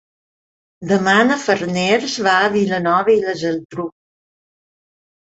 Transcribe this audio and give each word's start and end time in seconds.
Demà 0.91 1.11
na 1.25 1.35
Farners 1.41 2.15
va 2.27 2.33
a 2.45 2.47
Vilanova 2.53 3.13
i 3.13 3.19
la 3.27 3.35
Geltrú. 3.43 3.85